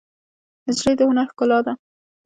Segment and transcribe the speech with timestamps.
[0.67, 1.73] نجلۍ د هنر ښکلا ده.